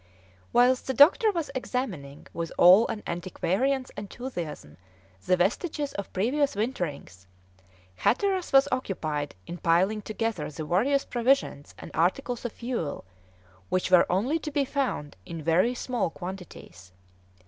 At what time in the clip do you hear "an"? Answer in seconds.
2.87-3.03